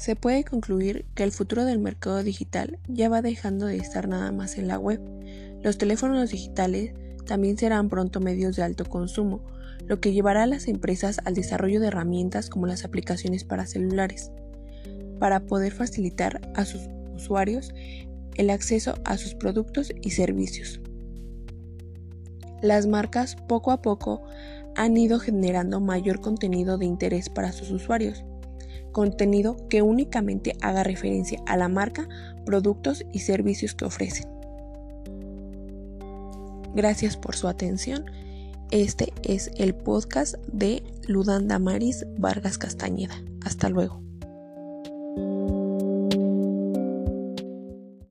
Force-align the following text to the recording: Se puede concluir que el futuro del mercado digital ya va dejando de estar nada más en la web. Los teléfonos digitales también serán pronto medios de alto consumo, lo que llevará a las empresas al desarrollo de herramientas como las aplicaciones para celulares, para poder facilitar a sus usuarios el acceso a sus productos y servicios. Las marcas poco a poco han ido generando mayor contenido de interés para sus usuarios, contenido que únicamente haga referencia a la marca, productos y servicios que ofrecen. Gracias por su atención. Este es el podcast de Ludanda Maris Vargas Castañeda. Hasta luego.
Se 0.00 0.16
puede 0.16 0.44
concluir 0.44 1.04
que 1.14 1.24
el 1.24 1.30
futuro 1.30 1.66
del 1.66 1.78
mercado 1.78 2.22
digital 2.22 2.78
ya 2.88 3.10
va 3.10 3.20
dejando 3.20 3.66
de 3.66 3.76
estar 3.76 4.08
nada 4.08 4.32
más 4.32 4.56
en 4.56 4.66
la 4.66 4.78
web. 4.78 4.98
Los 5.62 5.76
teléfonos 5.76 6.30
digitales 6.30 6.94
también 7.26 7.58
serán 7.58 7.90
pronto 7.90 8.18
medios 8.18 8.56
de 8.56 8.62
alto 8.62 8.86
consumo, 8.86 9.42
lo 9.86 10.00
que 10.00 10.14
llevará 10.14 10.44
a 10.44 10.46
las 10.46 10.68
empresas 10.68 11.20
al 11.26 11.34
desarrollo 11.34 11.80
de 11.80 11.88
herramientas 11.88 12.48
como 12.48 12.66
las 12.66 12.86
aplicaciones 12.86 13.44
para 13.44 13.66
celulares, 13.66 14.30
para 15.18 15.40
poder 15.40 15.74
facilitar 15.74 16.50
a 16.54 16.64
sus 16.64 16.80
usuarios 17.14 17.74
el 18.36 18.48
acceso 18.48 18.94
a 19.04 19.18
sus 19.18 19.34
productos 19.34 19.92
y 20.00 20.12
servicios. 20.12 20.80
Las 22.62 22.86
marcas 22.86 23.36
poco 23.36 23.70
a 23.70 23.82
poco 23.82 24.22
han 24.76 24.96
ido 24.96 25.20
generando 25.20 25.78
mayor 25.78 26.22
contenido 26.22 26.78
de 26.78 26.86
interés 26.86 27.28
para 27.28 27.52
sus 27.52 27.70
usuarios, 27.70 28.24
contenido 28.92 29.56
que 29.68 29.82
únicamente 29.82 30.56
haga 30.60 30.82
referencia 30.82 31.40
a 31.46 31.56
la 31.56 31.68
marca, 31.68 32.08
productos 32.44 33.04
y 33.12 33.20
servicios 33.20 33.74
que 33.74 33.84
ofrecen. 33.84 34.28
Gracias 36.74 37.16
por 37.16 37.34
su 37.34 37.48
atención. 37.48 38.04
Este 38.70 39.12
es 39.22 39.50
el 39.56 39.74
podcast 39.74 40.36
de 40.52 40.84
Ludanda 41.08 41.58
Maris 41.58 42.06
Vargas 42.18 42.58
Castañeda. 42.58 43.20
Hasta 43.44 43.68
luego. 43.68 44.09